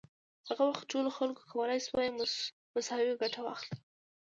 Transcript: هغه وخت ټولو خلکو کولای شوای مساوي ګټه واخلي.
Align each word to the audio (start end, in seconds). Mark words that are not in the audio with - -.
هغه 0.49 0.63
وخت 0.69 0.83
ټولو 0.91 1.09
خلکو 1.17 1.43
کولای 1.53 1.79
شوای 1.87 2.07
مساوي 2.75 3.13
ګټه 3.21 3.39
واخلي. 3.43 3.77